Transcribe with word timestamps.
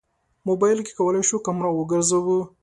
موبایل 0.47 0.79
کې 0.85 0.93
کولی 0.99 1.23
شو 1.27 1.37
کمره 1.45 1.69
وګرځوو. 1.73 2.39